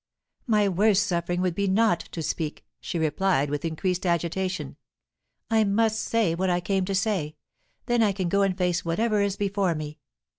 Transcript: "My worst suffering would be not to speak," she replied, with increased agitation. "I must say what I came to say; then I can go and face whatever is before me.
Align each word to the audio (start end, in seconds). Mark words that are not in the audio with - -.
"My 0.47 0.67
worst 0.67 1.05
suffering 1.05 1.41
would 1.41 1.53
be 1.53 1.67
not 1.67 1.99
to 1.99 2.23
speak," 2.23 2.65
she 2.79 2.97
replied, 2.97 3.51
with 3.51 3.63
increased 3.63 4.03
agitation. 4.03 4.77
"I 5.51 5.63
must 5.63 5.99
say 5.99 6.33
what 6.33 6.49
I 6.49 6.59
came 6.59 6.85
to 6.85 6.95
say; 6.95 7.35
then 7.85 8.01
I 8.01 8.11
can 8.11 8.27
go 8.27 8.41
and 8.41 8.57
face 8.57 8.83
whatever 8.83 9.21
is 9.21 9.35
before 9.37 9.75
me. 9.75 9.99